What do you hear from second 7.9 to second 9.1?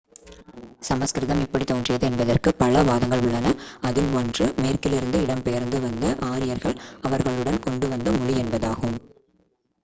வந்த மொழி என்பதாகும்